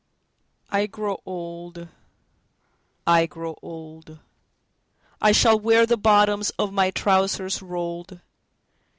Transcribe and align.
I 0.71 0.87
grow 0.87 1.21
old… 1.27 1.87
I 3.05 3.27
grow 3.27 3.55
old 3.61 4.17
…I 5.21 5.31
shall 5.31 5.59
wear 5.59 5.85
the 5.85 5.95
bottoms 5.95 6.49
of 6.57 6.73
my 6.73 6.89
trousers 6.89 7.61
rolled. 7.61 8.19